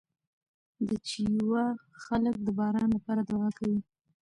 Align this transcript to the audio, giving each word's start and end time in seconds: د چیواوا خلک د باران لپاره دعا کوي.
د 0.87 0.89
چیواوا 1.07 1.65
خلک 2.03 2.35
د 2.41 2.47
باران 2.59 2.89
لپاره 2.95 3.21
دعا 3.31 3.49
کوي. 3.57 3.79